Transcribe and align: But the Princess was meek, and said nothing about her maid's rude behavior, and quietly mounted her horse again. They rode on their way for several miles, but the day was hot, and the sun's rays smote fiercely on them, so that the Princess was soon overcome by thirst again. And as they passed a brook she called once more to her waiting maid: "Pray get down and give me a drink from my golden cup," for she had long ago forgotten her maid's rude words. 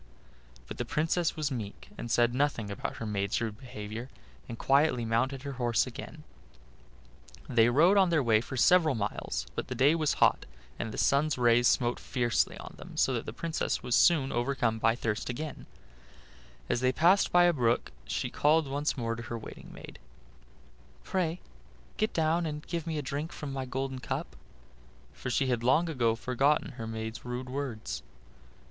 But 0.67 0.79
the 0.79 0.83
Princess 0.83 1.35
was 1.35 1.51
meek, 1.51 1.89
and 1.95 2.09
said 2.09 2.33
nothing 2.33 2.71
about 2.71 2.95
her 2.97 3.05
maid's 3.05 3.39
rude 3.39 3.59
behavior, 3.59 4.09
and 4.49 4.57
quietly 4.57 5.05
mounted 5.05 5.43
her 5.43 5.51
horse 5.61 5.85
again. 5.85 6.23
They 7.47 7.69
rode 7.69 7.97
on 7.97 8.09
their 8.09 8.23
way 8.23 8.41
for 8.41 8.57
several 8.57 8.95
miles, 8.95 9.45
but 9.53 9.67
the 9.67 9.75
day 9.75 9.93
was 9.93 10.13
hot, 10.15 10.47
and 10.79 10.91
the 10.91 10.97
sun's 10.97 11.37
rays 11.37 11.67
smote 11.67 11.99
fiercely 11.99 12.57
on 12.57 12.73
them, 12.79 12.97
so 12.97 13.13
that 13.13 13.27
the 13.27 13.31
Princess 13.31 13.83
was 13.83 13.95
soon 13.95 14.31
overcome 14.31 14.79
by 14.79 14.95
thirst 14.95 15.29
again. 15.29 15.67
And 15.67 15.67
as 16.67 16.79
they 16.81 16.91
passed 16.91 17.29
a 17.31 17.51
brook 17.53 17.91
she 18.07 18.31
called 18.31 18.67
once 18.67 18.97
more 18.97 19.13
to 19.15 19.21
her 19.21 19.37
waiting 19.37 19.71
maid: 19.71 19.99
"Pray 21.03 21.41
get 21.97 22.11
down 22.11 22.47
and 22.47 22.65
give 22.65 22.87
me 22.87 22.97
a 22.97 23.03
drink 23.03 23.31
from 23.31 23.53
my 23.53 23.65
golden 23.65 23.99
cup," 23.99 24.35
for 25.13 25.29
she 25.29 25.45
had 25.45 25.61
long 25.63 25.87
ago 25.87 26.15
forgotten 26.15 26.71
her 26.71 26.87
maid's 26.87 27.23
rude 27.23 27.49
words. 27.51 28.01